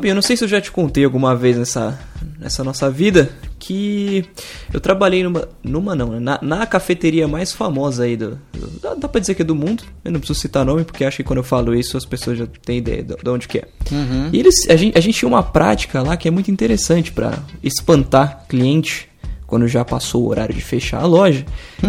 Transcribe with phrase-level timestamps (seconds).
[0.00, 1.98] Fabinho, eu não sei se eu já te contei alguma vez nessa,
[2.38, 4.24] nessa nossa vida que
[4.72, 5.46] eu trabalhei numa.
[5.62, 6.18] numa não, né?
[6.18, 8.40] na, na cafeteria mais famosa aí do.
[8.50, 9.84] do dá, dá pra dizer que é do mundo.
[10.02, 12.46] Eu não preciso citar nome, porque acho que quando eu falo isso as pessoas já
[12.46, 13.68] têm ideia de, de onde que é.
[13.92, 14.30] Uhum.
[14.32, 17.38] E eles, a, gente, a gente tinha uma prática lá que é muito interessante pra
[17.62, 19.06] espantar cliente
[19.46, 21.44] quando já passou o horário de fechar a loja,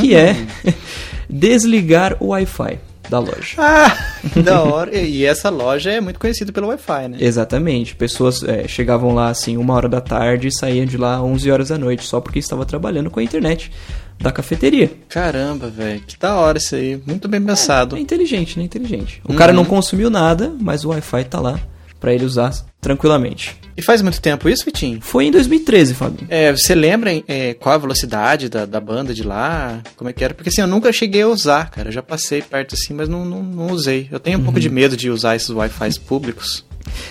[0.00, 0.36] que é
[1.28, 2.78] desligar o Wi-Fi
[3.08, 3.56] da loja.
[3.68, 4.96] Ah, da hora.
[4.96, 7.18] E essa loja é muito conhecida pelo Wi-Fi, né?
[7.20, 7.94] Exatamente.
[7.94, 11.68] Pessoas é, chegavam lá assim uma hora da tarde e saíam de lá 11 horas
[11.68, 13.70] da noite só porque estava trabalhando com a internet
[14.18, 14.90] da cafeteria.
[15.08, 16.00] Caramba, velho.
[16.00, 17.00] Que da hora isso aí.
[17.06, 17.96] Muito bem pensado.
[17.96, 18.64] É inteligente, né?
[18.64, 19.20] Inteligente.
[19.24, 21.60] O cara não consumiu nada, mas o Wi-Fi tá lá
[22.00, 23.56] pra ele usar tranquilamente.
[23.76, 25.00] E faz muito tempo isso, Vitinho?
[25.02, 26.26] Foi em 2013, Fabinho.
[26.30, 29.82] É, você lembra é, qual a velocidade da, da banda de lá?
[29.96, 30.32] Como é que era?
[30.32, 31.88] Porque assim, eu nunca cheguei a usar, cara.
[31.88, 34.08] Eu já passei perto assim, mas não, não, não usei.
[34.10, 36.64] Eu tenho um pouco de medo de usar esses Wi-Fi públicos.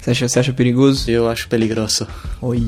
[0.00, 1.08] Você acha, você acha perigoso?
[1.08, 2.08] Eu acho peligroso.
[2.42, 2.60] Olha.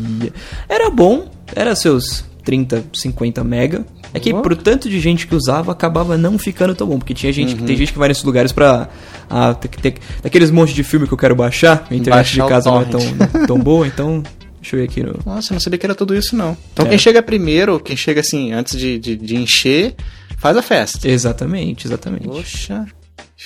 [0.69, 3.85] Era bom, era seus 30, 50 mega.
[4.13, 4.43] É que Oh.
[4.43, 6.99] pro tanto de gente que usava, acabava não ficando tão bom.
[6.99, 7.65] Porque tinha gente, Uhum.
[7.67, 8.89] tem gente que vai nesses lugares pra.
[9.29, 11.87] Ah, ter, daqueles monte de filme que eu quero baixar.
[11.91, 13.47] A internet Baixar de casa não é tão, torrent.
[13.47, 14.23] tão boa, então.
[14.61, 15.19] Deixa eu ver aqui no.
[15.25, 16.57] Nossa, não sabia que era tudo isso, não.
[16.73, 16.89] Então É.
[16.91, 19.95] quem chega primeiro, quem chega assim, antes de, de, de encher,
[20.37, 21.09] faz a festa.
[21.09, 22.25] Exatamente, exatamente.
[22.25, 22.85] Poxa,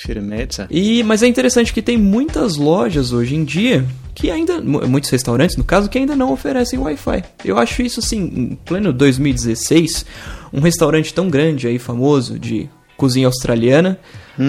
[0.01, 0.67] firmeza.
[0.69, 5.09] E, mas é interessante que tem muitas lojas hoje em dia que ainda, mu- muitos
[5.09, 7.23] restaurantes, no caso, que ainda não oferecem Wi-Fi.
[7.43, 10.05] Eu acho isso assim, em pleno 2016,
[10.53, 13.99] um restaurante tão grande aí, famoso, de cozinha australiana,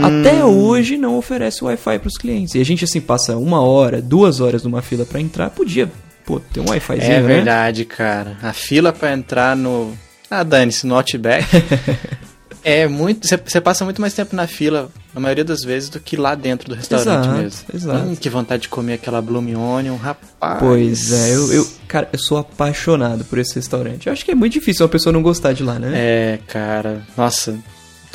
[0.05, 2.55] até hoje não oferece Wi-Fi para os clientes.
[2.55, 5.91] E a gente assim passa uma hora, duas horas numa fila para entrar, podia,
[6.25, 7.27] pô, ter um Wi-Fizinho, É né?
[7.27, 8.37] verdade, cara.
[8.43, 9.93] A fila pra entrar no.
[10.31, 11.45] Ah, dane-se, no Outback.
[12.67, 13.29] é muito.
[13.29, 16.69] Você passa muito mais tempo na fila, na maioria das vezes, do que lá dentro
[16.69, 17.61] do restaurante Exato, mesmo.
[17.73, 18.05] exato.
[18.09, 20.59] Hum, que vontade de comer aquela Bloom Onion, rapaz.
[20.59, 24.09] Pois é, eu, eu, cara, eu sou apaixonado por esse restaurante.
[24.09, 25.93] Eu acho que é muito difícil uma pessoa não gostar de lá, né?
[25.95, 27.03] É, cara.
[27.17, 27.57] Nossa.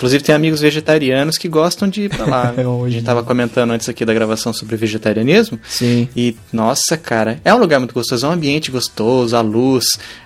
[0.01, 2.41] Inclusive tem amigos vegetarianos que gostam de ir pra lá.
[2.57, 5.59] É, a gente tava comentando antes aqui da gravação sobre vegetarianismo.
[5.67, 6.09] Sim.
[6.16, 9.85] E, nossa, cara, é um lugar muito gostoso, é um ambiente gostoso, a luz,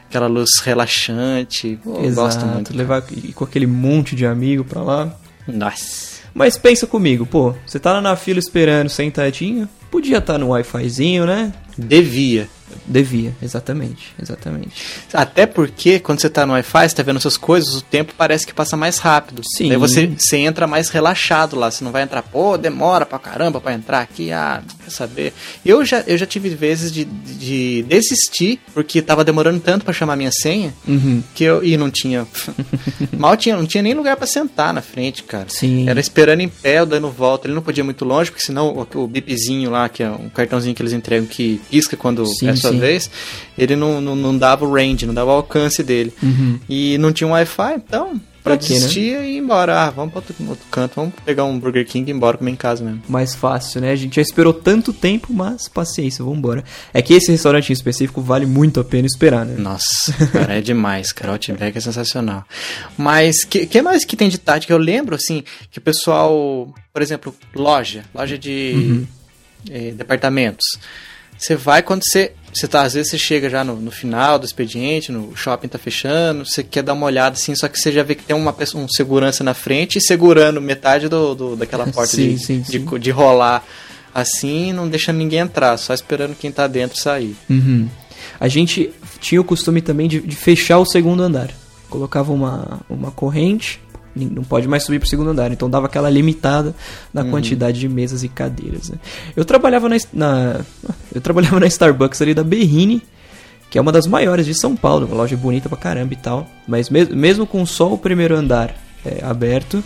[0.09, 1.78] aquela luz relaxante.
[1.84, 2.75] Pô, eu Exato, gosto muito.
[2.75, 5.13] levar e com aquele monte de amigo pra lá.
[5.46, 6.16] Nossa.
[6.34, 11.25] Mas pensa comigo, pô, você tá lá na fila esperando sentadinho, podia estar no Wi-Fizinho,
[11.25, 11.53] né?
[11.78, 12.47] Devia.
[12.86, 14.72] Devia, exatamente, exatamente.
[15.13, 18.46] Até porque quando você tá no Wi-Fi, você tá vendo suas coisas, o tempo parece
[18.46, 19.41] que passa mais rápido.
[19.56, 19.69] Sim.
[19.69, 21.69] Daí você, você entra mais relaxado lá.
[21.72, 25.34] Você não vai entrar, pô, demora pra caramba pra entrar aqui, ah, não quer saber.
[25.66, 30.16] Eu já, eu já tive vezes de, de desistir, porque tava demorando tanto pra chamar
[30.16, 31.24] minha senha, Uhum.
[31.34, 31.63] que eu.
[31.63, 32.28] E não tinha.
[33.18, 35.46] mal tinha, não tinha nem lugar pra sentar na frente, cara.
[35.50, 35.90] Sim.
[35.90, 37.47] Era esperando em pé, ou dando volta.
[37.47, 40.30] Ele não podia ir muito longe, porque senão o, o bipzinho lá, que é um
[40.30, 42.80] cartãozinho que eles entregam que pisca quando Sim, é sua sim.
[42.80, 43.09] vez,
[43.58, 46.14] ele não, não, não dava o range, não dava o alcance dele.
[46.22, 46.59] Uhum.
[46.70, 48.59] E não tinha um Wi-Fi, então, pra né?
[48.59, 49.81] desistir e ir embora.
[49.81, 52.52] Ah, vamos pra outro, outro canto, vamos pegar um Burger King e ir embora comer
[52.52, 53.02] em casa mesmo.
[53.09, 53.92] Mais fácil, né?
[53.92, 56.64] A gente já esperou tanto tempo, mas paciência, vambora.
[56.94, 59.56] É que esse restaurante em específico vale muito a pena esperar, né?
[59.58, 61.31] Nossa, cara, é demais, cara.
[61.31, 62.46] O Outback é sensacional.
[62.98, 64.72] Mas que, que mais que tem de tática?
[64.72, 69.06] Eu lembro, assim, que o pessoal, por exemplo, loja, loja de
[69.70, 70.66] eh, departamentos.
[71.38, 72.31] Você vai quando você.
[72.56, 75.78] Você tá, às vezes você chega já no, no final do expediente, no shopping tá
[75.78, 78.54] fechando, você quer dar uma olhada assim, só que você já vê que tem uma
[78.54, 82.62] pessoa, um segurança na frente e segurando metade do, do- daquela porta Sim, de, sim,
[82.62, 83.00] de, sim.
[83.00, 83.62] de rolar
[84.14, 87.36] assim, não deixando ninguém entrar, só esperando quem tá dentro sair.
[87.50, 87.90] Uhum.
[88.40, 88.90] A gente
[89.20, 91.50] tinha o costume também de, de fechar o segundo andar.
[91.90, 93.82] Colocava uma, uma corrente,
[94.16, 96.74] não pode mais subir pro segundo andar, então dava aquela limitada
[97.14, 97.31] na Uhum.
[97.31, 98.90] quantidade de mesas e cadeiras.
[98.90, 98.98] né?
[99.36, 100.62] Eu trabalhava na, na-
[101.14, 103.02] eu trabalhava na Starbucks ali da Berrine,
[103.70, 106.48] que é uma das maiores de São Paulo, uma loja bonita pra caramba e tal.
[106.68, 108.74] Mas mes- mesmo com só o primeiro andar
[109.06, 109.84] é, aberto,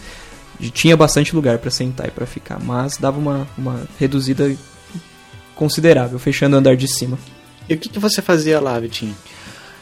[0.73, 4.53] tinha bastante lugar pra sentar e pra ficar, mas dava uma, uma reduzida
[5.55, 7.17] considerável, fechando o andar de cima.
[7.67, 9.15] E o que, que você fazia lá, Vitinho?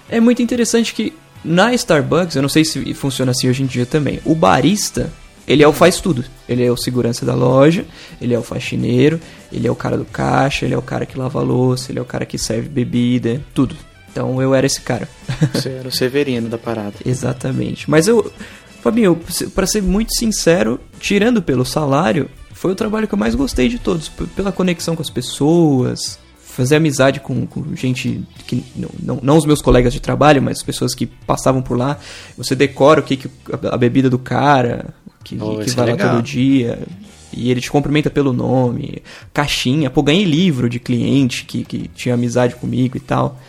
[0.10, 1.14] É muito interessante que
[1.44, 5.12] na Starbucks, eu não sei se funciona assim hoje em dia também, o barista,
[5.48, 6.26] ele é o faz tudo.
[6.48, 7.86] Ele é o segurança da loja,
[8.22, 9.20] ele é o faxineiro,
[9.52, 12.00] ele é o cara do caixa, ele é o cara que lava a louça, ele
[12.00, 13.76] é o cara que serve bebida, tudo.
[14.12, 15.08] Então eu era esse cara.
[15.54, 16.96] Você era o Severino da parada.
[17.06, 17.90] Exatamente.
[17.90, 18.30] Mas eu,
[18.82, 19.18] Fabinho,
[19.56, 23.80] pra ser muito sincero, tirando pelo salário, foi o trabalho que eu mais gostei de
[23.80, 24.10] todos.
[24.36, 26.20] Pela conexão com as pessoas,
[26.58, 28.64] fazer amizade com, com gente que.
[28.76, 32.00] Não, não, não os meus colegas de trabalho, mas as pessoas que passavam por lá.
[32.36, 33.30] Você decora o que, que
[33.72, 34.88] a, bebida do cara,
[35.24, 36.16] que, Oh, que isso vai é lá legal.
[36.16, 36.80] todo dia.
[37.32, 39.92] E ele te cumprimenta pelo nome, caixinha.
[39.92, 43.40] Pô, ganhei livro de cliente que, que tinha amizade comigo e tal.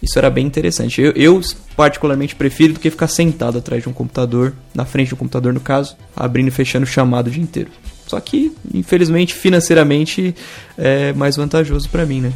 [0.00, 1.00] Isso era bem interessante.
[1.00, 1.40] Eu, eu,
[1.76, 5.60] particularmente prefiro do que ficar sentado atrás de um computador, na frente do computador no
[5.60, 7.70] caso, abrindo e fechando chamado o dia inteiro.
[8.12, 10.34] Só que, infelizmente, financeiramente
[10.76, 12.32] é mais vantajoso para mim, né?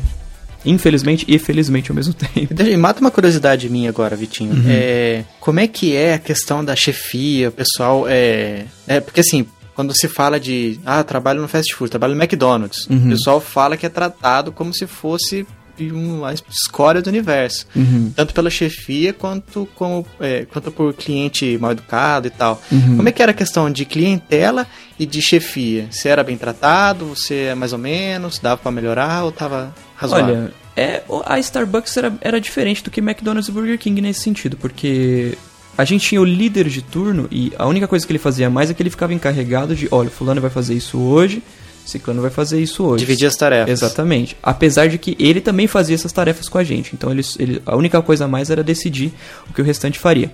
[0.65, 2.55] Infelizmente e felizmente ao mesmo tempo.
[2.63, 4.55] E mata uma curiosidade minha agora, Vitinho.
[4.55, 4.65] Uhum.
[4.67, 9.47] É, como é que é a questão da chefia, o pessoal é, é porque assim,
[9.75, 13.09] quando se fala de ah, trabalho no fast food, trabalho no McDonald's, uhum.
[13.09, 15.47] o pessoal fala que é tratado como se fosse
[15.81, 17.67] uma escória do universo.
[17.75, 18.13] Uhum.
[18.15, 22.63] Tanto pela chefia quanto, como, é, quanto por cliente mal educado e tal.
[22.71, 22.97] Uhum.
[22.97, 24.67] Como é que era a questão de clientela
[24.99, 25.89] e de chefia?
[25.91, 27.07] Você era bem tratado?
[27.07, 28.39] Você é mais ou menos?
[28.39, 30.35] Dava para melhorar ou tava razoável?
[30.35, 34.57] Olha, é, a Starbucks era, era diferente do que McDonald's e Burger King nesse sentido,
[34.59, 35.37] porque
[35.77, 38.71] a gente tinha o líder de turno e a única coisa que ele fazia mais
[38.71, 41.43] é que ele ficava encarregado de, olha, fulano vai fazer isso hoje,
[41.87, 43.05] Ciclano vai fazer isso hoje.
[43.05, 43.71] Dividir as tarefas.
[43.71, 44.37] Exatamente.
[44.43, 46.91] Apesar de que ele também fazia essas tarefas com a gente.
[46.95, 49.13] Então ele, ele, a única coisa a mais era decidir
[49.49, 50.33] o que o restante faria.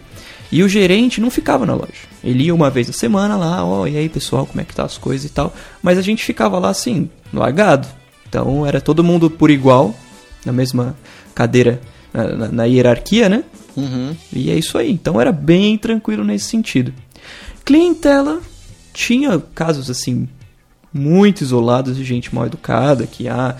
[0.51, 1.93] E o gerente não ficava na loja.
[2.25, 4.75] Ele ia uma vez a semana lá, ó, oh, e aí pessoal, como é que
[4.75, 5.55] tá as coisas e tal.
[5.83, 7.87] Mas a gente ficava lá assim, largado.
[8.29, 9.95] Então era todo mundo por igual,
[10.45, 10.97] na mesma
[11.35, 11.81] cadeira,
[12.13, 13.45] na, na, na hierarquia, né?
[13.77, 14.17] Uhum.
[14.33, 14.91] E é isso aí.
[14.91, 16.95] Então era bem tranquilo nesse sentido.
[17.63, 18.41] Clientela
[18.95, 20.29] tinha casos assim
[20.93, 23.57] muito isolados de gente mal educada, que ah,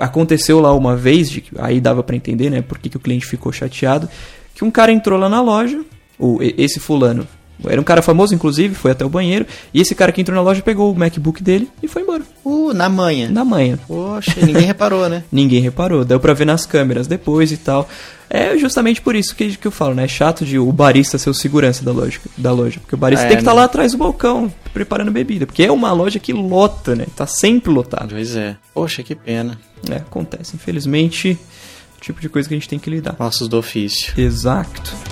[0.00, 3.26] aconteceu lá uma vez, de, aí dava para entender, né, por que, que o cliente
[3.26, 4.08] ficou chateado,
[4.54, 5.84] que um cara entrou lá na loja,
[6.18, 7.26] o, esse fulano,
[7.68, 9.46] era um cara famoso, inclusive, foi até o banheiro.
[9.72, 12.22] E esse cara que entrou na loja pegou o MacBook dele e foi embora.
[12.44, 13.28] Uh, na manhã.
[13.30, 13.78] Na manhã.
[13.86, 15.24] Poxa, ninguém reparou, né?
[15.30, 16.04] ninguém reparou.
[16.04, 17.88] Deu pra ver nas câmeras depois e tal.
[18.28, 20.04] É justamente por isso que, que eu falo, né?
[20.04, 22.18] É chato de o barista ser o segurança da loja.
[22.36, 25.10] Da loja porque o barista é, tem que estar tá lá atrás do balcão, preparando
[25.10, 25.44] bebida.
[25.44, 27.06] Porque é uma loja que lota, né?
[27.14, 28.14] Tá sempre lotado.
[28.14, 28.56] Pois é.
[28.72, 29.58] Poxa, que pena.
[29.90, 30.56] É, acontece.
[30.56, 31.38] Infelizmente,
[32.00, 33.16] tipo de coisa que a gente tem que lidar.
[33.18, 34.12] Nossos do ofício.
[34.18, 35.11] Exato.